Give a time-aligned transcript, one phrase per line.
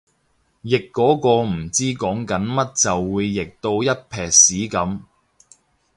[0.63, 5.01] 譯嗰個唔知講緊乜就會譯到一坺屎噉